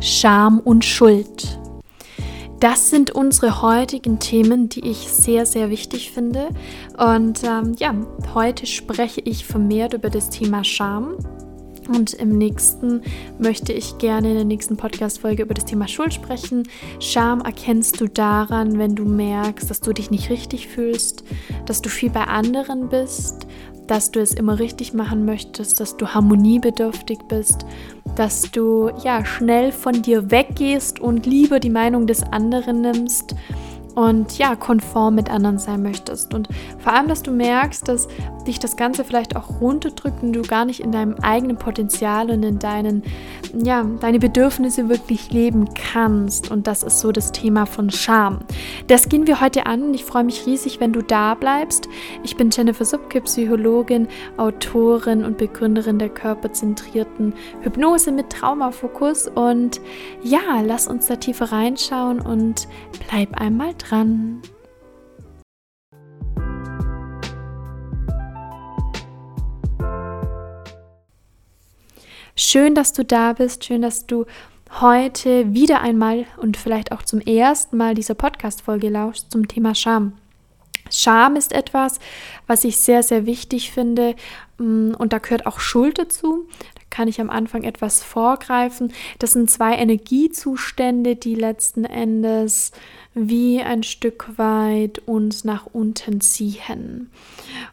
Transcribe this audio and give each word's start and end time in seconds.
Scham 0.00 0.60
und 0.60 0.84
Schuld. 0.84 1.58
Das 2.60 2.90
sind 2.90 3.12
unsere 3.12 3.62
heutigen 3.62 4.18
Themen, 4.18 4.68
die 4.68 4.88
ich 4.88 5.08
sehr, 5.08 5.46
sehr 5.46 5.70
wichtig 5.70 6.10
finde. 6.10 6.48
Und 6.96 7.42
ähm, 7.44 7.74
ja, 7.78 7.94
heute 8.34 8.66
spreche 8.66 9.20
ich 9.20 9.44
vermehrt 9.44 9.94
über 9.94 10.10
das 10.10 10.30
Thema 10.30 10.64
Scham. 10.64 11.14
Und 11.88 12.12
im 12.14 12.36
nächsten 12.36 13.02
möchte 13.38 13.72
ich 13.72 13.98
gerne 13.98 14.28
in 14.28 14.34
der 14.34 14.44
nächsten 14.44 14.76
Podcast-Folge 14.76 15.42
über 15.42 15.54
das 15.54 15.64
Thema 15.64 15.88
Schuld 15.88 16.12
sprechen. 16.12 16.68
Scham 17.00 17.40
erkennst 17.40 18.00
du 18.00 18.08
daran, 18.08 18.78
wenn 18.78 18.94
du 18.94 19.04
merkst, 19.04 19.70
dass 19.70 19.80
du 19.80 19.92
dich 19.92 20.10
nicht 20.10 20.30
richtig 20.30 20.68
fühlst, 20.68 21.24
dass 21.66 21.80
du 21.80 21.88
viel 21.88 22.10
bei 22.10 22.24
anderen 22.24 22.88
bist, 22.88 23.46
dass 23.86 24.10
du 24.10 24.20
es 24.20 24.34
immer 24.34 24.58
richtig 24.58 24.92
machen 24.92 25.24
möchtest, 25.24 25.80
dass 25.80 25.96
du 25.96 26.08
harmoniebedürftig 26.08 27.18
bist, 27.28 27.64
dass 28.16 28.42
du 28.50 28.90
ja 29.02 29.24
schnell 29.24 29.72
von 29.72 30.02
dir 30.02 30.30
weggehst 30.30 31.00
und 31.00 31.24
lieber 31.24 31.58
die 31.58 31.70
Meinung 31.70 32.06
des 32.06 32.22
anderen 32.22 32.82
nimmst 32.82 33.34
und 33.98 34.38
ja, 34.38 34.54
konform 34.54 35.16
mit 35.16 35.28
anderen 35.28 35.58
sein 35.58 35.82
möchtest. 35.82 36.32
Und 36.32 36.48
vor 36.78 36.92
allem, 36.92 37.08
dass 37.08 37.24
du 37.24 37.32
merkst, 37.32 37.88
dass 37.88 38.06
dich 38.46 38.60
das 38.60 38.76
Ganze 38.76 39.02
vielleicht 39.02 39.34
auch 39.34 39.60
runterdrückt 39.60 40.22
und 40.22 40.34
du 40.34 40.42
gar 40.42 40.64
nicht 40.64 40.78
in 40.78 40.92
deinem 40.92 41.16
eigenen 41.20 41.56
Potenzial 41.56 42.30
und 42.30 42.44
in 42.44 42.60
deinen, 42.60 43.02
ja, 43.52 43.82
deine 44.00 44.20
Bedürfnisse 44.20 44.88
wirklich 44.88 45.32
leben 45.32 45.68
kannst. 45.74 46.48
Und 46.48 46.68
das 46.68 46.84
ist 46.84 47.00
so 47.00 47.10
das 47.10 47.32
Thema 47.32 47.66
von 47.66 47.90
Scham. 47.90 48.38
Das 48.86 49.08
gehen 49.08 49.26
wir 49.26 49.40
heute 49.40 49.66
an 49.66 49.92
ich 49.92 50.04
freue 50.04 50.22
mich 50.22 50.46
riesig, 50.46 50.78
wenn 50.78 50.92
du 50.92 51.02
da 51.02 51.34
bleibst. 51.34 51.88
Ich 52.22 52.36
bin 52.36 52.50
Jennifer 52.50 52.84
Subke, 52.84 53.20
Psychologin, 53.22 54.06
Autorin 54.36 55.24
und 55.24 55.38
Begründerin 55.38 55.98
der 55.98 56.10
körperzentrierten 56.10 57.34
Hypnose 57.62 58.12
mit 58.12 58.30
Traumafokus. 58.30 59.26
Und 59.26 59.80
ja, 60.22 60.60
lass 60.64 60.86
uns 60.86 61.08
da 61.08 61.16
tiefer 61.16 61.50
reinschauen 61.50 62.20
und 62.20 62.68
bleib 63.08 63.40
einmal 63.40 63.74
dran 63.76 63.87
dran. 63.88 64.42
Schön, 72.36 72.74
dass 72.74 72.92
du 72.92 73.04
da 73.04 73.32
bist, 73.32 73.64
schön, 73.64 73.82
dass 73.82 74.06
du 74.06 74.24
heute 74.80 75.52
wieder 75.54 75.80
einmal 75.80 76.26
und 76.36 76.56
vielleicht 76.56 76.92
auch 76.92 77.02
zum 77.02 77.20
ersten 77.20 77.76
Mal 77.76 77.94
dieser 77.94 78.14
Podcast-Folge 78.14 78.90
lauschst 78.90 79.32
zum 79.32 79.48
Thema 79.48 79.74
Scham. 79.74 80.12
Scham 80.90 81.36
ist 81.36 81.52
etwas, 81.52 81.98
was 82.46 82.64
ich 82.64 82.78
sehr, 82.78 83.02
sehr 83.02 83.26
wichtig 83.26 83.72
finde 83.72 84.14
mm, 84.58 84.94
und 84.96 85.12
da 85.12 85.18
gehört 85.18 85.46
auch 85.46 85.58
Schuld 85.58 85.98
dazu 85.98 86.46
kann 86.98 87.06
ich 87.06 87.20
am 87.20 87.30
Anfang 87.30 87.62
etwas 87.62 88.02
vorgreifen. 88.02 88.92
Das 89.20 89.30
sind 89.30 89.48
zwei 89.48 89.76
Energiezustände, 89.76 91.14
die 91.14 91.36
letzten 91.36 91.84
Endes 91.84 92.72
wie 93.14 93.60
ein 93.62 93.84
Stück 93.84 94.36
weit 94.36 94.98
uns 95.06 95.44
nach 95.44 95.66
unten 95.72 96.20
ziehen 96.20 97.08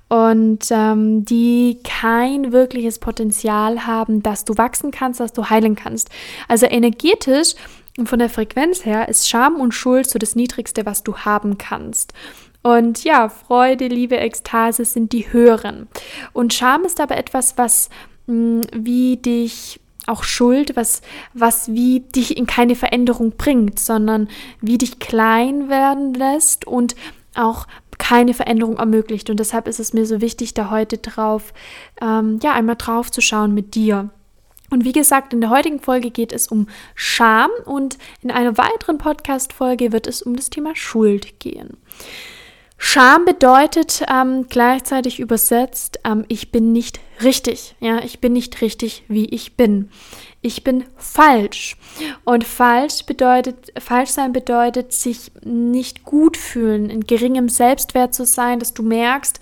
und 0.09 0.67
ähm, 0.69 1.25
die 1.25 1.79
kein 1.83 2.51
wirkliches 2.51 2.99
Potenzial 2.99 3.87
haben, 3.87 4.21
dass 4.21 4.45
du 4.45 4.59
wachsen 4.59 4.91
kannst, 4.91 5.19
dass 5.19 5.33
du 5.33 5.49
heilen 5.49 5.75
kannst. 5.75 6.09
Also 6.47 6.67
energetisch 6.67 7.55
und 7.97 8.07
von 8.07 8.19
der 8.19 8.29
Frequenz 8.29 8.85
her 8.85 9.09
ist 9.09 9.27
Scham 9.27 9.55
und 9.55 9.73
Schuld 9.73 10.07
so 10.07 10.19
das 10.19 10.35
Niedrigste, 10.35 10.85
was 10.85 11.01
du 11.01 11.17
haben 11.17 11.57
kannst. 11.57 12.13
Und 12.61 13.03
ja, 13.03 13.29
Freude, 13.29 13.87
Liebe, 13.87 14.17
Ekstase 14.17 14.85
sind 14.85 15.13
die 15.13 15.33
höheren. 15.33 15.87
Und 16.31 16.53
Scham 16.53 16.83
ist 16.83 16.99
aber 16.99 17.17
etwas, 17.17 17.57
was 17.57 17.89
wie 18.27 19.17
dich 19.17 19.79
auch 20.07 20.23
Schuld, 20.23 20.75
was, 20.75 21.01
was 21.33 21.69
wie 21.73 22.01
dich 22.01 22.37
in 22.37 22.45
keine 22.45 22.75
Veränderung 22.75 23.31
bringt, 23.37 23.79
sondern 23.79 24.29
wie 24.61 24.77
dich 24.77 24.99
klein 24.99 25.69
werden 25.69 26.13
lässt 26.13 26.67
und 26.67 26.95
auch 27.33 27.67
keine 27.97 28.33
Veränderung 28.33 28.77
ermöglicht. 28.77 29.29
Und 29.29 29.39
deshalb 29.39 29.67
ist 29.67 29.79
es 29.79 29.93
mir 29.93 30.05
so 30.05 30.21
wichtig, 30.21 30.53
da 30.53 30.69
heute 30.69 30.97
drauf, 30.97 31.53
ähm, 32.01 32.39
ja, 32.43 32.53
einmal 32.53 32.75
drauf 32.75 33.11
zu 33.11 33.21
schauen 33.21 33.53
mit 33.53 33.75
dir. 33.75 34.09
Und 34.69 34.83
wie 34.83 34.91
gesagt, 34.91 35.33
in 35.33 35.41
der 35.41 35.51
heutigen 35.51 35.79
Folge 35.79 36.09
geht 36.11 36.33
es 36.33 36.47
um 36.47 36.67
Scham 36.95 37.49
und 37.65 37.97
in 38.21 38.31
einer 38.31 38.57
weiteren 38.57 38.97
Podcast-Folge 38.97 39.91
wird 39.91 40.07
es 40.07 40.21
um 40.21 40.35
das 40.35 40.49
Thema 40.49 40.75
Schuld 40.75 41.39
gehen. 41.39 41.77
Scham 42.77 43.23
bedeutet 43.23 44.03
ähm, 44.11 44.47
gleichzeitig 44.49 45.19
übersetzt, 45.19 45.99
ähm, 46.03 46.25
ich 46.27 46.51
bin 46.51 46.73
nicht 46.73 46.99
richtig. 47.23 47.75
Ja, 47.79 48.03
ich 48.03 48.19
bin 48.19 48.33
nicht 48.33 48.61
richtig, 48.61 49.03
wie 49.07 49.25
ich 49.25 49.55
bin. 49.55 49.89
Ich 50.41 50.63
bin 50.63 50.83
falsch. 50.97 51.77
Und 52.25 52.43
falsch 52.43 53.05
bedeutet, 53.05 53.71
falsch 53.79 54.11
sein 54.11 54.33
bedeutet, 54.33 54.91
sich 54.91 55.31
nicht 55.43 56.03
gut 56.03 56.35
fühlen, 56.35 56.89
in 56.89 57.01
geringem 57.01 57.47
Selbstwert 57.47 58.13
zu 58.13 58.25
sein, 58.25 58.59
dass 58.59 58.73
du 58.73 58.83
merkst, 58.83 59.39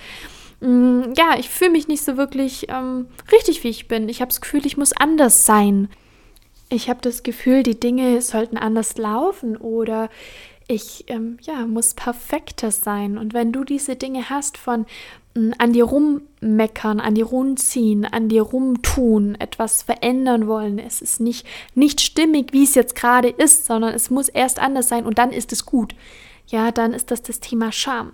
mh, 0.62 0.70
mm, 0.70 1.14
ja, 1.18 1.36
ich 1.40 1.50
fühle 1.50 1.72
mich 1.72 1.88
nicht 1.88 2.04
so 2.04 2.18
wirklich 2.18 2.68
ähm, 2.70 3.08
richtig, 3.32 3.64
wie 3.64 3.70
ich 3.70 3.88
bin. 3.88 4.10
Ich 4.10 4.22
habe 4.22 4.30
das 4.30 4.42
Gefühl, 4.42 4.66
ich 4.66 4.78
muss 4.78 4.94
anders 4.94 5.48
sein. 5.48 5.90
Ich 6.70 6.90
habe 6.90 7.02
das 7.02 7.24
Gefühl, 7.24 7.64
die 7.64 7.80
Dinge 7.80 8.22
sollten 8.22 8.58
anders 8.58 8.98
laufen 8.98 9.58
oder 9.58 10.10
ich 10.68 11.06
ähm, 11.08 11.38
ja, 11.42 11.66
muss 11.66 11.94
perfekter 11.94 12.72
sein. 12.72 13.18
Und 13.18 13.34
wenn 13.34 13.52
du 13.52 13.64
diese 13.64 13.96
Dinge 13.96 14.30
hast 14.30 14.58
von 14.58 14.86
mh, 15.36 15.42
mm, 15.42 15.54
an 15.58 15.74
dir 15.74 15.86
rummeckern, 15.86 17.00
an 17.00 17.16
dir 17.16 17.26
rumziehen, 17.26 18.06
an 18.06 18.30
dir 18.30 18.44
rumtun, 18.44 19.36
etwas 19.36 19.84
verändern 19.84 20.48
wollen, 20.48 20.80
es 20.80 21.02
ist 21.02 21.20
nicht, 21.20 21.46
nicht 21.76 22.02
stimmig, 22.02 22.54
wie 22.54 22.64
es 22.64 22.76
jetzt 22.76 22.96
gerade 22.96 23.30
ist, 23.30 23.66
sondern 23.66 23.94
es 23.94 24.10
muss 24.10 24.30
erst 24.30 24.60
anders 24.60 24.88
sein 24.88 25.06
und 25.06 25.18
dann 25.18 25.32
ist 25.32 25.52
es 25.52 25.66
gut. 25.66 25.96
Ja, 26.48 26.72
dann 26.72 26.94
ist 26.94 27.10
das 27.10 27.22
das 27.22 27.40
Thema 27.40 27.72
Scham. 27.72 28.14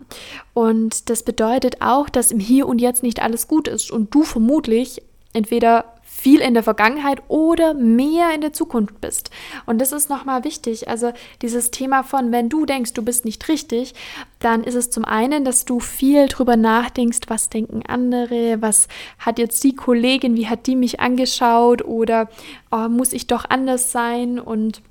Und 0.53 1.09
das 1.09 1.23
bedeutet 1.23 1.81
auch, 1.81 2.09
dass 2.09 2.31
im 2.31 2.39
Hier 2.39 2.67
und 2.67 2.79
Jetzt 2.79 3.01
nicht 3.01 3.21
alles 3.21 3.47
gut 3.47 3.67
ist 3.67 3.91
und 3.91 4.13
du 4.13 4.23
vermutlich 4.23 5.01
entweder 5.33 5.85
viel 6.19 6.41
in 6.41 6.53
der 6.53 6.63
Vergangenheit 6.63 7.21
oder 7.29 7.73
mehr 7.73 8.33
in 8.33 8.41
der 8.41 8.51
Zukunft 8.51 8.99
bist. 8.99 9.29
Und 9.65 9.79
das 9.79 9.93
ist 9.93 10.09
nochmal 10.09 10.43
wichtig. 10.43 10.89
Also 10.89 11.13
dieses 11.41 11.71
Thema 11.71 12.03
von, 12.03 12.31
wenn 12.31 12.49
du 12.49 12.65
denkst, 12.65 12.93
du 12.93 13.03
bist 13.03 13.23
nicht 13.23 13.47
richtig, 13.47 13.93
dann 14.39 14.63
ist 14.63 14.75
es 14.75 14.89
zum 14.89 15.05
einen, 15.05 15.45
dass 15.45 15.63
du 15.63 15.79
viel 15.79 16.27
drüber 16.27 16.57
nachdenkst, 16.57 17.21
was 17.27 17.49
denken 17.49 17.83
andere, 17.87 18.61
was 18.61 18.89
hat 19.17 19.39
jetzt 19.39 19.63
die 19.63 19.75
Kollegin, 19.75 20.35
wie 20.35 20.47
hat 20.47 20.67
die 20.67 20.75
mich 20.75 20.99
angeschaut 20.99 21.85
oder 21.85 22.27
oh, 22.69 22.89
muss 22.89 23.13
ich 23.13 23.27
doch 23.27 23.45
anders 23.47 23.93
sein 23.93 24.39
und 24.39 24.81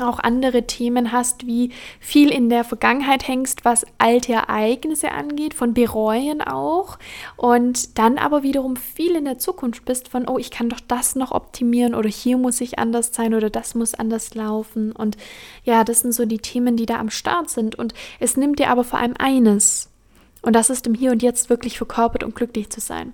auch 0.00 0.18
andere 0.18 0.66
Themen 0.66 1.12
hast, 1.12 1.46
wie 1.46 1.70
viel 2.00 2.30
in 2.30 2.48
der 2.48 2.64
Vergangenheit 2.64 3.26
hängst, 3.26 3.64
was 3.64 3.86
alte 3.98 4.32
Ereignisse 4.32 5.12
angeht, 5.12 5.54
von 5.54 5.74
Bereuen 5.74 6.40
auch 6.40 6.98
und 7.36 7.98
dann 7.98 8.18
aber 8.18 8.42
wiederum 8.42 8.76
viel 8.76 9.16
in 9.16 9.24
der 9.24 9.38
Zukunft 9.38 9.84
bist 9.84 10.08
von, 10.08 10.28
oh, 10.28 10.38
ich 10.38 10.50
kann 10.50 10.68
doch 10.68 10.80
das 10.86 11.16
noch 11.16 11.32
optimieren 11.32 11.94
oder 11.94 12.08
hier 12.08 12.38
muss 12.38 12.60
ich 12.60 12.78
anders 12.78 13.14
sein 13.14 13.34
oder 13.34 13.50
das 13.50 13.74
muss 13.74 13.94
anders 13.94 14.34
laufen. 14.34 14.92
Und 14.92 15.16
ja, 15.64 15.84
das 15.84 16.00
sind 16.00 16.12
so 16.12 16.26
die 16.26 16.38
Themen, 16.38 16.76
die 16.76 16.86
da 16.86 16.98
am 16.98 17.10
Start 17.10 17.50
sind. 17.50 17.74
Und 17.74 17.94
es 18.20 18.36
nimmt 18.36 18.58
dir 18.58 18.70
aber 18.70 18.84
vor 18.84 18.98
allem 18.98 19.14
eines, 19.18 19.90
und 20.42 20.52
das 20.52 20.70
ist 20.70 20.86
im 20.86 20.94
Hier 20.94 21.10
und 21.10 21.22
Jetzt 21.22 21.50
wirklich 21.50 21.78
verkörpert 21.78 22.22
und 22.22 22.34
glücklich 22.34 22.70
zu 22.70 22.80
sein. 22.80 23.12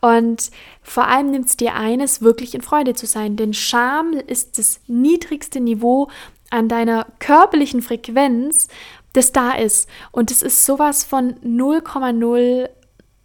Und 0.00 0.50
vor 0.82 1.08
allem 1.08 1.30
nimmt 1.30 1.46
es 1.46 1.56
dir 1.56 1.74
eines, 1.74 2.22
wirklich 2.22 2.54
in 2.54 2.62
Freude 2.62 2.94
zu 2.94 3.06
sein. 3.06 3.36
Denn 3.36 3.52
Scham 3.52 4.12
ist 4.12 4.58
das 4.58 4.80
niedrigste 4.86 5.60
Niveau 5.60 6.08
an 6.50 6.68
deiner 6.68 7.06
körperlichen 7.18 7.82
Frequenz, 7.82 8.68
das 9.12 9.32
da 9.32 9.52
ist. 9.52 9.88
Und 10.10 10.30
es 10.30 10.42
ist 10.42 10.64
sowas 10.64 11.04
von 11.04 11.34
0,0, 11.40 12.68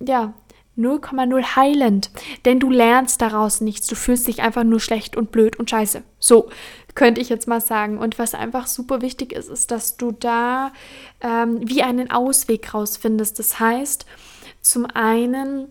ja, 0.06 0.34
0,0 0.78 1.56
heilend, 1.56 2.10
denn 2.46 2.60
du 2.60 2.70
lernst 2.70 3.22
daraus 3.22 3.60
nichts. 3.62 3.88
Du 3.88 3.96
fühlst 3.96 4.28
dich 4.28 4.42
einfach 4.42 4.64
nur 4.64 4.80
schlecht 4.80 5.18
und 5.18 5.32
blöd 5.32 5.60
und 5.60 5.70
scheiße. 5.70 6.04
So 6.20 6.50
könnte 7.00 7.22
ich 7.22 7.30
jetzt 7.30 7.48
mal 7.48 7.62
sagen. 7.62 7.98
Und 7.98 8.20
was 8.20 8.36
einfach 8.36 8.68
super 8.68 9.02
wichtig 9.02 9.32
ist, 9.32 9.48
ist, 9.48 9.72
dass 9.72 9.96
du 9.96 10.12
da 10.12 10.74
ähm, 11.22 11.62
wie 11.64 11.82
einen 11.82 12.12
Ausweg 12.12 12.74
rausfindest. 12.74 13.40
Das 13.40 13.58
heißt, 13.58 14.06
zum 14.60 14.86
einen, 14.86 15.70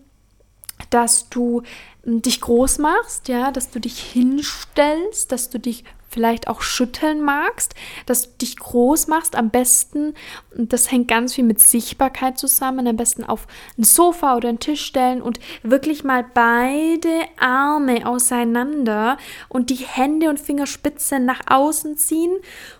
dass 0.89 1.29
du 1.29 1.61
hm, 2.03 2.23
dich 2.23 2.41
groß 2.41 2.79
machst, 2.79 3.27
ja, 3.27 3.51
dass 3.51 3.69
du 3.69 3.79
dich 3.79 3.99
hinstellst, 3.99 5.31
dass 5.31 5.51
du 5.51 5.59
dich 5.59 5.83
vielleicht 6.09 6.47
auch 6.47 6.61
schütteln 6.61 7.21
magst, 7.21 7.75
dass 8.05 8.23
du 8.23 8.29
dich 8.41 8.57
groß 8.57 9.07
machst, 9.07 9.35
am 9.35 9.49
besten, 9.49 10.15
und 10.57 10.73
das 10.73 10.91
hängt 10.91 11.07
ganz 11.07 11.35
viel 11.35 11.43
mit 11.43 11.59
Sichtbarkeit 11.59 12.37
zusammen, 12.37 12.87
am 12.87 12.97
besten 12.97 13.23
auf 13.23 13.47
ein 13.77 13.83
Sofa 13.83 14.35
oder 14.35 14.49
einen 14.49 14.59
Tisch 14.59 14.83
stellen 14.83 15.21
und 15.21 15.39
wirklich 15.63 16.03
mal 16.03 16.25
beide 16.33 17.09
Arme 17.39 18.07
auseinander 18.07 19.17
und 19.47 19.69
die 19.69 19.75
Hände 19.75 20.29
und 20.29 20.39
Fingerspitzen 20.39 21.25
nach 21.25 21.41
außen 21.47 21.97
ziehen 21.97 22.35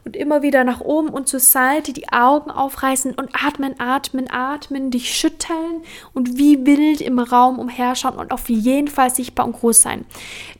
und 0.05 0.15
immer 0.15 0.41
wieder 0.41 0.63
nach 0.63 0.81
oben 0.81 1.09
und 1.09 1.27
zur 1.27 1.39
Seite 1.39 1.93
die 1.93 2.09
Augen 2.09 2.51
aufreißen 2.51 3.13
und 3.13 3.29
atmen, 3.33 3.79
atmen, 3.79 4.29
atmen, 4.29 4.91
dich 4.91 5.15
schütteln 5.15 5.83
und 6.13 6.37
wie 6.37 6.65
wild 6.65 7.01
im 7.01 7.19
Raum 7.19 7.59
umherschauen 7.59 8.17
und 8.17 8.31
auf 8.31 8.49
jeden 8.49 8.87
Fall 8.87 9.13
sichtbar 9.13 9.45
und 9.45 9.53
groß 9.53 9.81
sein. 9.81 10.05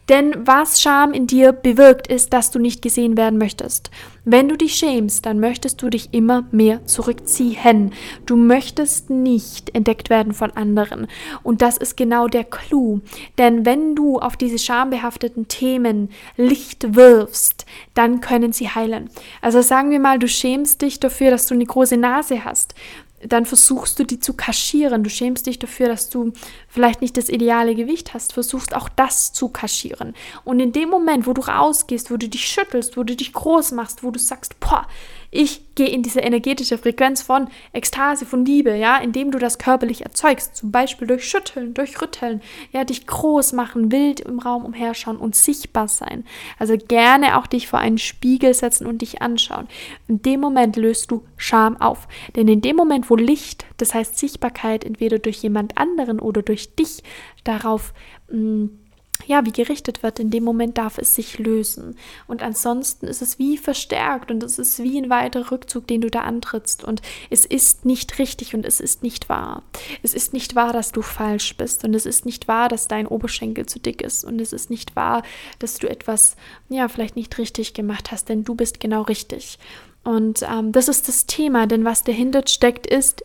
Denn 0.10 0.34
was 0.40 0.82
Scham 0.82 1.14
in 1.14 1.28
dir 1.28 1.54
bewirkt, 1.54 2.08
ist, 2.08 2.34
dass 2.34 2.50
du 2.50 2.58
nicht 2.58 2.82
gesehen 2.82 3.16
werden 3.16 3.38
möchtest. 3.38 3.92
Wenn 4.26 4.50
du 4.50 4.58
dich 4.58 4.76
schämst, 4.76 5.26
dann 5.26 5.40
möchtest 5.40 5.82
du 5.82 5.90
dich 5.90 6.14
immer 6.14 6.46
mehr 6.52 6.86
zurückziehen. 6.86 7.94
Du 8.26 8.36
möchtest 8.36 9.10
nicht 9.10 9.76
entdeckt 9.76 10.10
werden 10.10 10.34
von 10.34 10.52
anderen. 10.52 11.08
Und 11.44 11.62
das 11.62 11.78
ist 11.78 11.96
genau 11.96 12.28
der 12.28 12.44
Clou. 12.44 13.02
Denn 13.38 13.66
wenn 13.66 13.96
du 13.96 14.20
auf 14.20 14.36
diese 14.36 14.58
schambehafteten 14.58 15.48
Themen 15.48 16.10
Licht 16.38 16.96
wirfst, 16.96 17.66
dann 17.94 18.20
können 18.20 18.52
sie 18.52 18.70
heilen. 18.70 19.10
Also 19.42 19.62
sagen 19.62 19.92
wir 19.92 20.00
mal, 20.00 20.20
du 20.20 20.28
schämst 20.28 20.82
dich 20.82 21.00
dafür, 21.00 21.32
dass 21.32 21.46
du 21.46 21.54
eine 21.54 21.66
große 21.66 21.98
Nase 21.98 22.44
hast 22.46 22.74
dann 23.22 23.46
versuchst 23.46 24.00
du 24.00 24.04
die 24.04 24.20
zu 24.20 24.34
kaschieren. 24.34 25.04
Du 25.04 25.10
schämst 25.10 25.46
dich 25.46 25.60
dafür, 25.60 25.88
dass 25.88 26.10
du 26.10 26.32
vielleicht 26.68 27.02
nicht 27.02 27.18
das 27.18 27.30
ideale 27.30 27.76
Gewicht 27.76 28.14
hast, 28.14 28.34
versuchst 28.34 28.76
auch 28.76 28.90
das 28.90 29.34
zu 29.34 29.50
kaschieren. 29.50 30.14
Und 30.46 30.60
in 30.60 30.72
dem 30.72 30.90
Moment, 30.90 31.28
wo 31.28 31.34
du 31.34 31.42
rausgehst, 31.42 32.12
wo 32.12 32.18
du 32.18 32.30
dich 32.30 32.46
schüttelst, 32.46 32.98
wo 32.98 33.04
du 33.04 33.16
dich 33.16 33.34
groß 33.34 33.72
machst, 33.72 34.04
wo 34.04 34.12
du 34.12 34.20
sagst, 34.20 34.60
boah, 34.60 34.88
ich 35.32 35.76
gehe 35.76 35.90
in 35.90 36.02
diese 36.02 36.22
energetische 36.22 36.78
Frequenz 36.78 37.22
von 37.22 37.48
Ekstase, 37.72 38.26
von 38.26 38.46
Liebe, 38.46 38.76
ja, 38.76 38.98
indem 38.98 39.32
du 39.32 39.38
das 39.38 39.60
körperlich 39.60 40.02
erzeugst, 40.02 40.56
zum 40.56 40.72
Beispiel 40.72 41.08
durch 41.08 41.24
Schütteln, 41.24 41.74
durch 41.74 42.02
Rütteln, 42.02 42.42
ja, 42.72 42.84
dich 42.84 43.06
groß 43.06 43.54
machen, 43.54 43.92
wild 43.92 44.22
im 44.22 44.40
Raum 44.40 44.66
umherschauen 44.66 45.18
und 45.18 45.36
sichtbar 45.36 45.88
sein. 45.88 46.26
Also 46.58 46.76
gerne 46.78 47.38
auch 47.38 47.48
dich 47.48 47.68
vor 47.68 47.80
einen 47.80 48.00
Spiegel 48.00 48.54
setzen 48.54 48.88
und 48.88 49.02
dich 49.02 49.22
anschauen. 49.22 49.68
In 50.08 50.22
dem 50.22 50.40
Moment 50.40 50.76
löst 50.76 51.12
du 51.12 51.24
Scham 51.38 51.80
auf. 51.80 52.08
Denn 52.36 52.48
in 52.48 52.62
dem 52.62 52.76
Moment, 52.76 53.10
wo 53.10 53.16
Licht, 53.16 53.66
das 53.78 53.94
heißt 53.94 54.18
Sichtbarkeit, 54.18 54.84
entweder 54.84 55.20
durch 55.20 55.38
jemand 55.38 55.78
anderen 55.78 56.20
oder 56.20 56.42
durch 56.42 56.76
dich 56.76 57.04
darauf 57.44 57.94
mh, 58.30 58.38
mm, 58.38 58.80
ja, 59.28 59.46
wie 59.46 59.52
gerichtet 59.52 60.02
wird, 60.02 60.20
in 60.20 60.32
dem 60.32 60.44
Moment 60.44 60.78
darf 60.78 60.98
es 60.98 61.14
sich 61.14 61.40
lösen. 61.40 61.98
Und 62.28 62.42
ansonsten 62.42 63.06
ist 63.08 63.22
es 63.22 63.38
wie 63.38 63.58
verstärkt 63.58 64.32
und 64.32 64.42
es 64.44 64.58
ist 64.58 64.82
wie 64.82 65.00
ein 65.00 65.10
weiterer 65.10 65.52
Rückzug, 65.52 65.88
den 65.88 66.02
du 66.02 66.10
da 66.10 66.22
antrittst. 66.22 66.84
Und 66.84 67.02
es 67.30 67.46
ist 67.46 67.86
nicht 67.86 68.18
richtig 68.18 68.56
und 68.56 68.66
es 68.66 68.80
ist 68.80 69.04
nicht 69.04 69.30
wahr. 69.30 69.64
Es 70.04 70.14
ist 70.14 70.34
nicht 70.34 70.56
wahr, 70.56 70.74
dass 70.74 70.92
du 70.92 71.02
falsch 71.02 71.56
bist 71.58 71.84
und 71.84 71.94
es 71.94 72.06
ist 72.06 72.26
nicht 72.26 72.48
wahr, 72.48 72.70
dass 72.70 72.88
dein 72.88 73.08
Oberschenkel 73.08 73.66
zu 73.66 73.80
dick 73.80 74.02
ist 74.02 74.24
und 74.24 74.40
es 74.40 74.54
ist 74.54 74.70
nicht 74.70 74.96
wahr, 74.96 75.24
dass 75.60 75.76
du 75.76 75.90
etwas, 75.90 76.36
ja, 76.70 76.88
vielleicht 76.88 77.16
nicht 77.16 77.38
richtig 77.38 77.74
gemacht 77.74 78.12
hast, 78.12 78.30
denn 78.30 78.44
du 78.44 78.56
bist 78.56 78.80
genau 78.80 79.04
richtig. 79.04 79.60
Und 80.04 80.42
ähm, 80.44 80.72
das 80.72 80.88
ist 80.88 81.08
das 81.08 81.26
Thema, 81.26 81.68
denn 81.68 81.86
was 81.86 82.04
dahinter 82.04 82.44
steckt, 82.48 82.88
ist, 82.88 83.24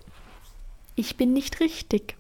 ich 0.97 1.17
bin 1.17 1.33
nicht 1.33 1.61
richtig 1.61 2.17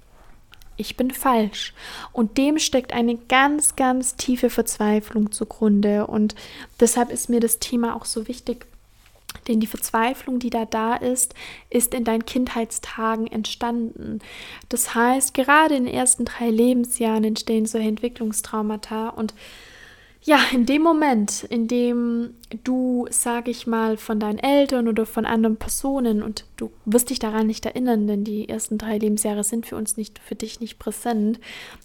ich 0.76 0.96
bin 0.96 1.10
falsch. 1.10 1.74
Und 2.12 2.38
dem 2.38 2.58
steckt 2.58 2.92
eine 2.92 3.16
ganz, 3.16 3.76
ganz 3.76 4.16
tiefe 4.16 4.50
Verzweiflung 4.50 5.32
zugrunde. 5.32 6.06
Und 6.06 6.34
deshalb 6.80 7.10
ist 7.10 7.28
mir 7.28 7.40
das 7.40 7.58
Thema 7.58 7.96
auch 7.96 8.04
so 8.04 8.28
wichtig. 8.28 8.66
Denn 9.48 9.60
die 9.60 9.66
Verzweiflung, 9.66 10.38
die 10.38 10.50
da 10.50 10.64
da 10.64 10.94
ist, 10.94 11.34
ist 11.70 11.92
in 11.92 12.04
deinen 12.04 12.24
Kindheitstagen 12.24 13.26
entstanden. 13.26 14.20
Das 14.68 14.94
heißt, 14.94 15.34
gerade 15.34 15.74
in 15.74 15.84
den 15.84 15.94
ersten 15.94 16.24
drei 16.24 16.48
Lebensjahren 16.50 17.24
entstehen 17.24 17.66
solche 17.66 17.88
Entwicklungstraumata 17.88 19.10
und 19.10 19.34
ja, 20.22 20.38
in 20.52 20.64
dem 20.64 20.80
Moment, 20.80 21.44
in 21.44 21.68
dem 21.68 22.34
du, 22.62 23.06
sage 23.10 23.50
ich 23.50 23.66
mal, 23.66 23.96
von 23.96 24.20
deinen 24.20 24.38
Eltern 24.38 24.88
oder 24.88 25.06
von 25.06 25.26
anderen 25.26 25.56
Personen 25.56 26.22
und 26.22 26.44
du 26.56 26.70
wirst 26.84 27.10
dich 27.10 27.18
daran 27.18 27.46
nicht 27.46 27.66
erinnern, 27.66 28.06
denn 28.06 28.24
die 28.24 28.48
ersten 28.48 28.78
drei 28.78 28.98
Lebensjahre 28.98 29.44
sind 29.44 29.66
für 29.66 29.76
uns 29.76 29.96
nicht, 29.96 30.18
für 30.18 30.34
dich 30.34 30.60
nicht 30.60 30.78
präsent. 30.78 31.40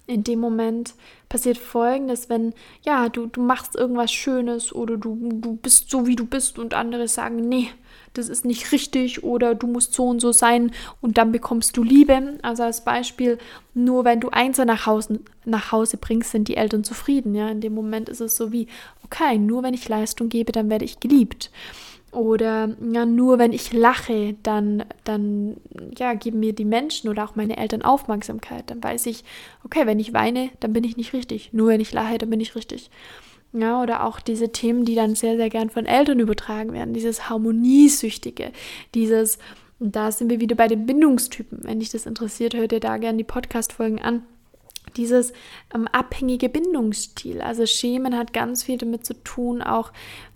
In 0.07 0.24
dem 0.24 0.39
Moment 0.39 0.94
passiert 1.30 1.57
Folgendes, 1.57 2.30
wenn, 2.30 2.54
ja, 2.83 3.10
du, 3.10 3.27
du 3.27 3.42
machst 3.42 3.75
irgendwas 3.75 4.12
Schönes 4.12 4.74
oder 4.74 4.98
du, 4.98 5.18
du 5.21 5.56
bist 5.56 5.89
so, 5.89 6.07
wie 6.07 6.16
du 6.16 6.25
bist 6.25 6.60
und 6.60 6.74
andere 6.74 7.07
sagen, 7.07 7.48
nee, 7.48 7.69
das 8.13 8.30
ist 8.30 8.45
nicht 8.45 8.72
richtig 8.72 9.24
oder 9.24 9.56
du 9.56 9.68
musst 9.68 9.94
so 9.94 10.07
und 10.07 10.19
so 10.19 10.31
sein 10.31 10.72
und 11.01 11.18
dann 11.18 11.31
bekommst 11.31 11.77
du 11.77 11.83
Liebe. 11.83 12.38
Also 12.42 12.63
als 12.63 12.83
Beispiel, 12.83 13.38
nur 13.74 14.04
wenn 14.04 14.19
du 14.19 14.30
Einser 14.30 14.65
nach 14.65 14.86
Hause, 14.86 15.19
nach 15.45 15.72
Hause 15.72 15.98
bringst, 15.98 16.31
sind 16.31 16.48
die 16.48 16.57
Eltern 16.57 16.83
zufrieden. 16.83 17.36
Ja, 17.36 17.50
in 17.50 17.62
dem 17.62 17.74
Moment 17.74 18.10
ist 18.10 18.22
es 18.22 18.36
so 18.36 18.51
wie, 18.51 18.68
okay, 19.04 19.38
nur 19.38 19.63
wenn 19.63 19.74
ich 19.74 19.88
Leistung 19.88 20.30
gebe, 20.30 20.51
dann 20.60 20.70
werde 20.70 20.86
ich 20.86 21.00
geliebt. 21.00 21.52
Oder 22.12 22.76
ja, 22.92 23.06
nur 23.06 23.38
wenn 23.38 23.54
ich 23.54 23.72
lache, 23.72 24.36
dann, 24.42 24.84
dann 25.04 25.58
ja, 25.98 26.14
geben 26.16 26.40
mir 26.40 26.54
die 26.54 26.66
Menschen 26.66 27.10
oder 27.10 27.24
auch 27.24 27.36
meine 27.36 27.58
Eltern 27.58 27.84
Aufmerksamkeit. 27.84 28.70
Dann 28.72 28.84
weiß 28.84 29.06
ich, 29.06 29.24
okay, 29.64 29.86
wenn 29.86 30.00
ich 30.00 30.14
weine, 30.14 30.50
dann 30.60 30.74
bin 30.74 30.84
ich 30.84 30.98
nicht 30.98 31.14
richtig. 31.14 31.54
Nur 31.54 31.68
wenn 31.68 31.82
ich 31.82 31.94
lache, 31.94 32.18
dann 32.18 32.32
bin 32.32 32.42
ich 32.42 32.56
richtig. 32.56 32.90
Ja, 33.52 33.82
oder 33.82 34.06
auch 34.06 34.20
diese 34.20 34.52
Themen, 34.52 34.86
die 34.86 34.96
dann 34.96 35.16
sehr, 35.16 35.36
sehr 35.36 35.50
gern 35.50 35.70
von 35.70 35.86
Eltern 35.86 36.20
übertragen 36.20 36.74
werden. 36.74 36.94
Dieses 36.94 37.30
Harmoniesüchtige, 37.30 38.52
dieses, 38.96 39.38
und 39.80 39.96
da 39.96 40.12
sind 40.12 40.30
wir 40.30 40.40
wieder 40.40 40.56
bei 40.56 40.68
den 40.68 40.86
Bindungstypen. 40.86 41.60
Wenn 41.64 41.80
dich 41.80 41.90
das 41.90 42.06
interessiert, 42.06 42.56
hört 42.56 42.72
ihr 42.72 42.80
da 42.80 42.98
gerne 42.98 43.18
die 43.18 43.24
Podcast-Folgen 43.24 44.02
an. 44.02 44.24
Dieses 44.97 45.33
ähm, 45.74 45.88
abhängige 45.88 46.50
Bindungsstil. 46.50 47.41
Also 47.41 47.65
Schemen 47.65 48.18
hat 48.18 48.33
ganz 48.33 48.63
viel 48.63 48.77
damit 48.77 49.06
zu 49.06 49.13
tun, 49.24 49.62
auch 49.62 49.91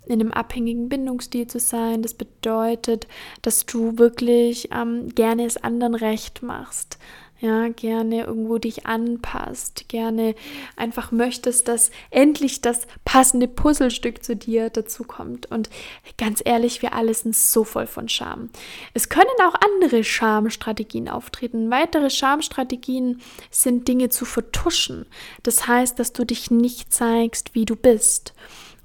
in 0.06 0.20
einem 0.20 0.32
abhängigen 0.32 0.88
Bindungsstil 0.88 1.46
zu 1.46 1.58
sein. 1.58 2.02
Das 2.02 2.14
bedeutet, 2.14 3.06
dass 3.42 3.66
du 3.66 3.98
wirklich 3.98 4.68
ähm, 4.72 5.08
gerne 5.14 5.46
es 5.46 5.56
anderen 5.56 5.94
recht 5.94 6.42
machst 6.42 6.98
ja, 7.40 7.68
gerne 7.68 8.24
irgendwo 8.24 8.58
dich 8.58 8.86
anpasst, 8.86 9.88
gerne 9.88 10.34
einfach 10.76 11.12
möchtest, 11.12 11.68
dass 11.68 11.90
endlich 12.10 12.60
das 12.60 12.86
passende 13.04 13.48
Puzzlestück 13.48 14.24
zu 14.24 14.36
dir 14.36 14.70
dazu 14.70 15.04
kommt. 15.04 15.50
Und 15.50 15.68
ganz 16.16 16.40
ehrlich, 16.44 16.80
wir 16.80 16.94
alle 16.94 17.12
sind 17.12 17.36
so 17.36 17.64
voll 17.64 17.86
von 17.86 18.08
Scham. 18.08 18.50
Es 18.94 19.08
können 19.08 19.26
auch 19.42 19.54
andere 19.54 20.04
Schamstrategien 20.04 21.08
auftreten. 21.08 21.70
Weitere 21.70 22.08
Schamstrategien 22.08 23.20
sind 23.50 23.88
Dinge 23.88 24.08
zu 24.08 24.24
vertuschen. 24.24 25.06
Das 25.42 25.66
heißt, 25.66 25.98
dass 25.98 26.12
du 26.12 26.24
dich 26.24 26.50
nicht 26.50 26.92
zeigst, 26.92 27.54
wie 27.54 27.64
du 27.64 27.76
bist. 27.76 28.32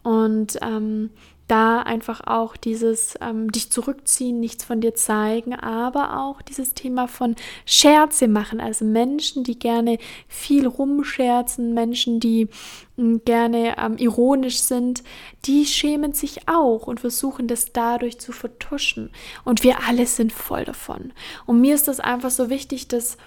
Und 0.04 0.58
ähm, 0.62 1.12
da 1.50 1.82
einfach 1.82 2.22
auch 2.26 2.56
dieses 2.56 3.16
ähm, 3.22 3.52
dich 3.52 3.72
zurückziehen, 3.72 4.40
nichts 4.40 4.64
von 4.64 4.82
dir 4.82 4.94
zeigen, 4.94 5.54
aber 5.54 6.20
auch 6.20 6.42
dieses 6.42 6.74
Thema 6.74 7.08
von 7.08 7.36
Scherze 7.66 8.28
machen, 8.28 8.62
also 8.62 8.86
Menschen, 8.86 9.44
die 9.44 9.58
gerne 9.58 9.98
viel 10.28 10.68
rumscherzen, 10.68 11.74
Menschen, 11.74 12.20
die 12.20 12.46
mh, 12.98 13.04
hm, 13.04 13.22
gerne 13.26 13.76
ähm, 13.78 13.98
ironisch 13.98 14.62
sind, 14.62 15.04
die 15.46 15.66
schämen 15.66 16.14
sich 16.14 16.48
auch 16.48 16.88
und 16.88 17.00
versuchen 17.00 17.48
das 17.48 17.74
dadurch 17.74 18.20
zu 18.20 18.32
vertuschen. 18.32 19.10
Und 19.44 19.64
wir 19.64 19.88
alle 19.88 20.06
sind 20.06 20.32
voll 20.32 20.66
davon. 20.66 21.14
Und 21.46 21.62
mir 21.62 21.74
ist 21.74 21.88
das 21.88 22.00
einfach 22.00 22.32
so 22.32 22.50
wichtig, 22.50 22.88
dass 22.88 23.18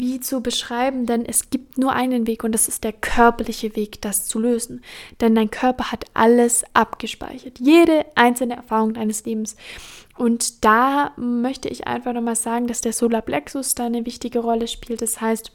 wie 0.00 0.20
zu 0.20 0.40
beschreiben, 0.40 1.06
denn 1.06 1.24
es 1.24 1.50
gibt 1.50 1.78
nur 1.78 1.92
einen 1.92 2.26
Weg 2.26 2.44
und 2.44 2.52
das 2.52 2.68
ist 2.68 2.84
der 2.84 2.92
körperliche 2.92 3.76
Weg, 3.76 4.00
das 4.02 4.26
zu 4.26 4.38
lösen. 4.38 4.82
Denn 5.20 5.34
dein 5.34 5.50
Körper 5.50 5.92
hat 5.92 6.04
alles 6.14 6.64
abgespeichert, 6.74 7.58
jede 7.58 8.06
einzelne 8.14 8.56
Erfahrung 8.56 8.94
deines 8.94 9.24
Lebens. 9.24 9.56
Und 10.16 10.64
da 10.64 11.12
möchte 11.16 11.68
ich 11.68 11.86
einfach 11.86 12.12
nochmal 12.12 12.36
sagen, 12.36 12.66
dass 12.66 12.80
der 12.80 12.92
Solarplexus 12.92 13.74
da 13.74 13.86
eine 13.86 14.04
wichtige 14.06 14.40
Rolle 14.40 14.68
spielt. 14.68 15.02
Das 15.02 15.20
heißt, 15.20 15.50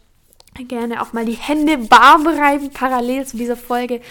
gerne 0.67 1.01
auch 1.01 1.13
mal 1.13 1.25
die 1.25 1.33
Hände 1.33 1.89
warm 1.91 2.27
reiben, 2.27 2.71
parallel 2.71 3.25
zu 3.25 3.37
dieser 3.37 3.55
Folge. 3.55 4.01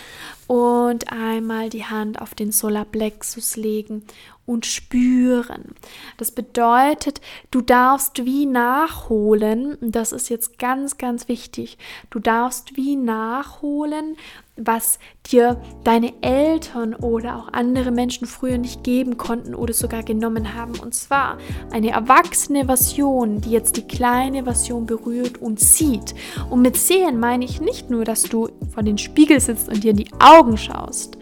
Und 0.47 1.13
einmal 1.13 1.71
die 1.71 1.85
Hand 1.85 2.21
auf 2.21 2.35
den 2.35 2.53
Solarplexus 2.53 3.57
legen 3.57 4.05
und 4.47 4.65
spüren. 4.65 5.75
Das 6.17 6.31
bedeutet, 6.31 7.21
du 7.51 7.61
darfst 7.61 8.25
wie 8.25 8.47
nachholen, 8.47 9.77
das 9.81 10.13
ist 10.13 10.29
jetzt 10.29 10.59
ganz, 10.59 10.99
ganz 10.99 11.29
wichtig, 11.29 11.79
du 12.11 12.21
darfst 12.21 12.77
wie 12.77 12.95
nachholen, 12.95 14.17
was 14.59 14.99
dir 15.27 15.61
deine 15.85 16.15
Eltern 16.23 16.95
oder 16.95 17.37
auch 17.37 17.53
andere 17.53 17.91
Menschen 17.91 18.27
früher 18.27 18.57
nicht 18.57 18.85
geben 18.85 19.19
konnten 19.19 19.55
oder 19.55 19.75
sogar 19.75 20.03
genommen 20.03 20.55
haben. 20.55 20.79
Und 20.79 20.95
zwar 20.95 21.37
eine 21.73 21.91
erwachsene 21.91 22.65
Version, 22.65 23.43
die 23.43 23.51
jetzt 23.51 23.77
die 23.77 23.87
kleine 23.87 24.45
Version 24.45 24.87
berührt 24.87 25.43
und 25.43 25.61
sieht. 25.61 26.15
Und 26.49 26.63
mit 26.63 26.79
sehen 26.79 27.21
meine 27.21 27.45
ich 27.45 27.61
nicht 27.61 27.91
nur, 27.91 28.05
dass 28.05 28.23
du 28.23 28.49
vor 28.73 28.83
den 28.83 28.97
Spiegel 28.97 29.41
sitzt 29.41 29.69
und 29.69 29.85
dir 29.85 29.91
in 29.91 29.99
die 29.99 30.13
Augen 30.21 30.36
schaust, 30.57 31.17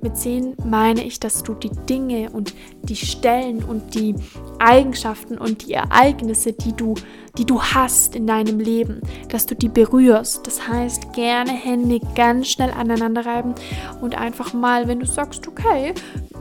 mit 0.00 0.16
sehen 0.16 0.54
meine 0.64 1.04
ich, 1.04 1.20
dass 1.20 1.42
du 1.42 1.54
die 1.54 1.70
Dinge 1.88 2.30
und 2.30 2.54
die 2.82 2.96
Stellen 2.96 3.62
und 3.62 3.94
die 3.94 4.14
Eigenschaften 4.58 5.38
und 5.38 5.66
die 5.66 5.74
Ereignisse, 5.74 6.52
die 6.52 6.72
du, 6.72 6.94
die 7.36 7.44
du 7.44 7.62
hast 7.62 8.16
in 8.16 8.26
deinem 8.26 8.58
Leben, 8.58 9.00
dass 9.28 9.46
du 9.46 9.54
die 9.54 9.68
berührst. 9.68 10.46
Das 10.46 10.66
heißt, 10.66 11.12
gerne 11.12 11.52
Hände 11.52 12.00
ganz 12.14 12.48
schnell 12.48 12.70
aneinander 12.70 13.26
reiben 13.26 13.54
und 14.00 14.16
einfach 14.16 14.52
mal, 14.52 14.88
wenn 14.88 15.00
du 15.00 15.06
sagst, 15.06 15.46
okay, 15.46 15.94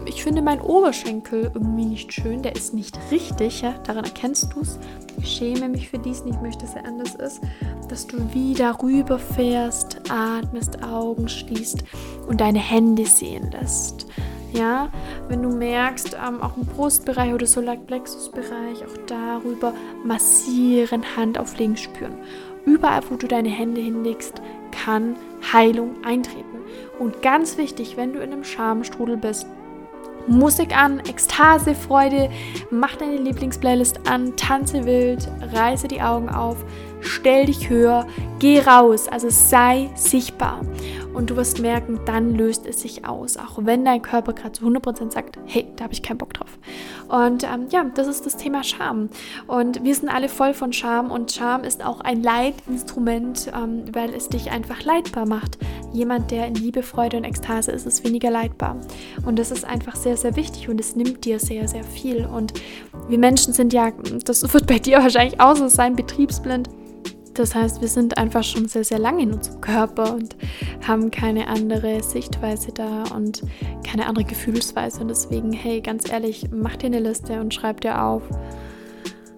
ich 0.08 0.24
finde 0.24 0.42
meinen 0.42 0.62
Oberschenkel 0.62 1.52
irgendwie 1.54 1.86
nicht 1.86 2.14
schön, 2.14 2.42
der 2.42 2.56
ist 2.56 2.74
nicht 2.74 2.98
richtig, 3.12 3.62
ja? 3.62 3.74
daran 3.84 4.06
erkennst 4.06 4.54
du 4.54 4.62
es. 4.62 4.80
Ich 5.18 5.30
schäme 5.30 5.68
mich 5.68 5.90
für 5.90 6.00
diesen, 6.00 6.30
ich 6.30 6.40
möchte, 6.42 6.66
dass 6.66 6.76
er 6.76 6.86
anders 6.86 7.16
ist, 7.16 7.42
dass 7.90 8.08
du 8.08 8.18
wieder 8.34 8.78
rüberfährst, 8.82 10.10
atmest, 10.10 10.84
Augen 10.84 11.28
schließt 11.28 11.84
und 12.28 12.40
deine 12.40 12.60
Hände 12.60 13.06
sehen 13.06 13.52
lässt. 13.52 14.08
Ja, 14.54 14.90
wenn 15.28 15.44
du 15.44 15.50
merkst, 15.50 16.16
ähm, 16.26 16.42
auch 16.42 16.56
im 16.56 16.66
Brustbereich 16.66 17.34
oder 17.34 17.46
Solarplexusbereich, 17.46 18.84
auch 18.86 18.98
darüber 19.06 19.74
massieren, 20.06 21.04
Hand 21.18 21.38
auflegen, 21.38 21.76
spüren. 21.76 22.16
Überall, 22.66 23.02
wo 23.10 23.16
du 23.16 23.28
deine 23.28 23.50
Hände 23.50 23.82
hinlegst, 23.82 24.42
kann 24.72 25.18
Heilung 25.52 25.96
eintreten. 26.04 26.46
Und 26.98 27.22
ganz 27.22 27.58
wichtig, 27.58 27.98
wenn 27.98 28.14
du 28.14 28.20
in 28.20 28.32
einem 28.32 28.44
Schamstrudel 28.44 29.18
bist, 29.18 29.46
Musik 30.28 30.76
an, 30.76 31.00
Ekstase, 31.00 31.74
Freude, 31.74 32.30
mach 32.70 32.96
deine 32.98 33.18
Lieblingsplaylist 33.18 34.08
an, 34.10 34.36
tanze 34.36 34.86
wild, 34.86 35.28
reiße 35.54 35.88
die 35.88 36.02
Augen 36.02 36.30
auf, 36.30 36.58
stell 37.08 37.46
dich 37.46 37.70
höher, 37.70 38.06
geh 38.40 38.60
raus, 38.60 39.08
also 39.08 39.30
sei 39.30 39.90
sichtbar. 39.96 40.62
Und 41.14 41.32
du 41.32 41.36
wirst 41.36 41.60
merken, 41.60 42.00
dann 42.06 42.36
löst 42.36 42.68
es 42.68 42.82
sich 42.82 43.06
aus, 43.06 43.38
auch 43.38 43.58
wenn 43.58 43.84
dein 43.84 44.04
Körper 44.04 44.34
gerade 44.34 44.52
zu 44.52 44.66
100% 44.66 45.12
sagt, 45.12 45.40
hey, 45.48 45.66
da 45.76 45.86
habe 45.86 45.94
ich 45.94 46.04
keinen 46.04 46.20
Bock 46.20 46.36
drauf. 46.36 46.60
Und 47.08 47.44
ähm, 47.44 47.66
ja, 47.72 47.86
das 47.96 48.08
ist 48.08 48.28
das 48.28 48.38
Thema 48.38 48.64
Scham. 48.64 49.10
Und 49.48 49.84
wir 49.84 49.96
sind 49.96 50.10
alle 50.10 50.30
voll 50.30 50.54
von 50.54 50.74
Scham 50.74 51.10
und 51.10 51.32
Scham 51.32 51.64
ist 51.64 51.84
auch 51.84 52.02
ein 52.02 52.22
Leitinstrument, 52.22 53.52
ähm, 53.56 53.86
weil 53.94 54.14
es 54.14 54.30
dich 54.30 54.52
einfach 54.52 54.84
leidbar 54.84 55.26
macht. 55.26 55.58
Jemand, 55.92 56.30
der 56.30 56.48
in 56.48 56.54
Liebe, 56.54 56.84
Freude 56.84 57.18
und 57.18 57.24
Ekstase 57.24 57.72
ist, 57.72 57.88
ist 57.88 58.06
weniger 58.06 58.30
leidbar. 58.30 58.76
Und 59.26 59.40
das 59.40 59.50
ist 59.50 59.66
einfach 59.66 59.96
sehr, 59.96 60.18
sehr 60.18 60.36
wichtig 60.36 60.70
und 60.70 60.80
es 60.80 60.96
nimmt 60.96 61.26
dir 61.26 61.40
sehr, 61.40 61.68
sehr 61.68 61.84
viel. 61.84 62.26
Und 62.26 62.54
wir 63.08 63.18
Menschen 63.18 63.54
sind 63.54 63.74
ja, 63.74 63.92
das 64.24 64.54
wird 64.54 64.68
bei 64.68 64.78
dir 64.78 64.98
wahrscheinlich 65.02 65.40
auch 65.40 65.56
so 65.56 65.68
sein, 65.68 65.96
betriebsblind. 65.96 66.70
Das 67.38 67.54
heißt, 67.54 67.82
wir 67.82 67.88
sind 67.88 68.18
einfach 68.18 68.44
schon 68.44 68.68
sehr, 68.68 68.84
sehr 68.84 68.98
lange 68.98 69.22
in 69.22 69.34
unserem 69.34 69.62
Körper 69.62 70.16
und 70.16 70.36
haben 70.88 71.12
keine 71.12 71.48
andere 71.48 72.02
Sichtweise 72.02 72.72
da 72.72 73.04
und 73.16 73.44
keine 73.86 74.08
andere 74.08 74.26
Gefühlsweise. 74.26 75.02
Und 75.02 75.10
deswegen, 75.10 75.54
hey, 75.54 75.82
ganz 75.82 76.10
ehrlich, 76.12 76.50
mach 76.52 76.78
dir 76.78 76.88
eine 76.88 77.00
Liste 77.00 77.40
und 77.40 77.54
schreib 77.54 77.82
dir 77.82 78.02
auf, 78.02 78.24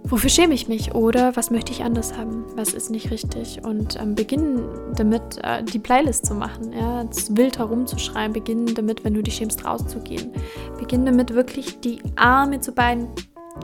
wofür 0.04 0.30
schäme 0.30 0.54
ich 0.54 0.70
mich 0.70 0.96
oder 0.96 1.36
was 1.36 1.52
möchte 1.52 1.74
ich 1.74 1.84
anders 1.84 2.18
haben, 2.18 2.46
was 2.56 2.74
ist 2.74 2.90
nicht 2.90 3.12
richtig. 3.12 3.66
Und 3.66 4.00
ähm, 4.00 4.16
beginn 4.16 4.62
damit, 4.96 5.38
äh, 5.44 5.62
die 5.62 5.80
Playlist 5.80 6.26
zu 6.26 6.34
machen, 6.34 6.72
ja, 6.72 7.04
wild 7.32 7.60
herumzuschreiben. 7.60 8.32
Beginn 8.32 8.74
damit, 8.76 9.04
wenn 9.04 9.14
du 9.14 9.22
dich 9.22 9.36
schämst, 9.36 9.66
rauszugehen. 9.66 10.32
Beginn 10.78 11.06
damit, 11.06 11.34
wirklich 11.34 11.82
die 11.82 12.00
Arme 12.16 12.62
zu 12.62 12.72
beiden 12.72 13.10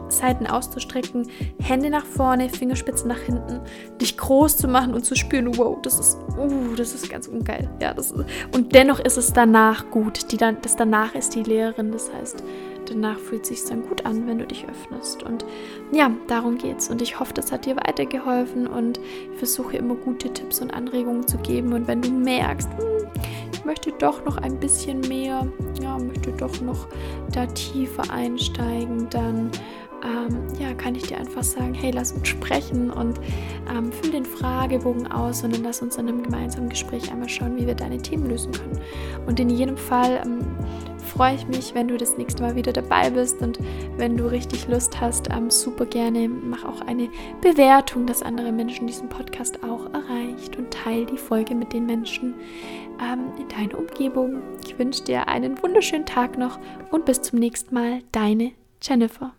Seiten 0.09 0.47
auszustrecken, 0.47 1.27
Hände 1.61 1.89
nach 1.89 2.05
vorne, 2.05 2.49
Fingerspitzen 2.49 3.07
nach 3.07 3.19
hinten, 3.19 3.61
dich 3.99 4.17
groß 4.17 4.57
zu 4.57 4.67
machen 4.67 4.93
und 4.93 5.05
zu 5.05 5.15
spüren, 5.15 5.57
wow, 5.57 5.77
das 5.81 5.99
ist, 5.99 6.17
uh, 6.37 6.75
das 6.75 6.93
ist 6.93 7.09
ganz 7.09 7.27
ungeil. 7.27 7.69
Ja, 7.81 7.93
das 7.93 8.11
ist, 8.11 8.25
und 8.53 8.73
dennoch 8.75 8.99
ist 8.99 9.17
es 9.17 9.33
danach 9.33 9.89
gut. 9.91 10.31
Die 10.31 10.37
dann, 10.37 10.57
das 10.61 10.75
danach 10.75 11.15
ist 11.15 11.35
die 11.35 11.43
Lehrerin, 11.43 11.91
das 11.91 12.11
heißt, 12.13 12.43
danach 12.89 13.17
fühlt 13.17 13.43
es 13.43 13.49
sich 13.49 13.63
dann 13.69 13.83
gut 13.87 14.05
an, 14.05 14.27
wenn 14.27 14.39
du 14.39 14.45
dich 14.45 14.65
öffnest. 14.67 15.23
Und 15.23 15.45
ja, 15.91 16.11
darum 16.27 16.57
geht's. 16.57 16.89
Und 16.89 17.01
ich 17.01 17.19
hoffe, 17.19 17.33
das 17.33 17.51
hat 17.51 17.65
dir 17.65 17.75
weitergeholfen 17.75 18.67
und 18.67 18.99
ich 19.31 19.37
versuche 19.37 19.77
immer 19.77 19.95
gute 19.95 20.31
Tipps 20.31 20.61
und 20.61 20.73
Anregungen 20.73 21.27
zu 21.27 21.37
geben. 21.37 21.73
Und 21.73 21.87
wenn 21.87 22.01
du 22.01 22.11
merkst, 22.11 22.69
hm, 22.77 23.09
ich 23.53 23.65
möchte 23.65 23.91
doch 23.93 24.23
noch 24.25 24.37
ein 24.37 24.59
bisschen 24.59 25.01
mehr, 25.01 25.47
ja, 25.81 25.97
möchte 25.97 26.31
doch 26.31 26.61
noch 26.61 26.87
da 27.31 27.45
tiefer 27.47 28.03
einsteigen, 28.11 29.07
dann 29.09 29.51
ähm, 30.05 30.47
ja, 30.59 30.73
kann 30.73 30.95
ich 30.95 31.03
dir 31.03 31.17
einfach 31.17 31.43
sagen, 31.43 31.73
hey, 31.73 31.91
lass 31.91 32.11
uns 32.11 32.27
sprechen 32.27 32.89
und 32.89 33.19
ähm, 33.69 33.91
füll 33.91 34.11
den 34.11 34.25
Fragebogen 34.25 35.11
aus 35.11 35.43
und 35.43 35.53
dann 35.55 35.63
lass 35.63 35.81
uns 35.81 35.97
in 35.97 36.07
einem 36.07 36.23
gemeinsamen 36.23 36.69
Gespräch 36.69 37.11
einmal 37.11 37.29
schauen, 37.29 37.57
wie 37.57 37.65
wir 37.65 37.75
deine 37.75 37.97
Themen 37.97 38.29
lösen 38.29 38.51
können. 38.51 38.79
Und 39.25 39.39
in 39.39 39.49
jedem 39.49 39.77
Fall 39.77 40.21
ähm, 40.23 40.39
freue 41.15 41.35
ich 41.35 41.47
mich, 41.47 41.73
wenn 41.73 41.87
du 41.87 41.97
das 41.97 42.17
nächste 42.17 42.43
Mal 42.43 42.55
wieder 42.55 42.73
dabei 42.73 43.09
bist 43.09 43.41
und 43.41 43.59
wenn 43.97 44.17
du 44.17 44.25
richtig 44.25 44.67
Lust 44.67 44.99
hast, 44.99 45.29
ähm, 45.31 45.49
super 45.49 45.85
gerne 45.85 46.27
mach 46.27 46.65
auch 46.65 46.81
eine 46.81 47.09
Bewertung, 47.41 48.05
dass 48.05 48.21
andere 48.21 48.51
Menschen 48.51 48.87
diesen 48.87 49.09
Podcast 49.09 49.63
auch 49.63 49.85
erreicht 49.93 50.57
und 50.57 50.71
teile 50.71 51.05
die 51.05 51.17
Folge 51.17 51.55
mit 51.55 51.73
den 51.73 51.85
Menschen 51.85 52.35
ähm, 53.01 53.31
in 53.39 53.47
deiner 53.47 53.79
Umgebung. 53.79 54.41
Ich 54.65 54.77
wünsche 54.77 55.03
dir 55.03 55.27
einen 55.27 55.61
wunderschönen 55.61 56.05
Tag 56.05 56.37
noch 56.37 56.59
und 56.91 57.05
bis 57.05 57.21
zum 57.21 57.39
nächsten 57.39 57.73
Mal, 57.73 58.01
deine 58.11 58.51
Jennifer. 58.81 59.33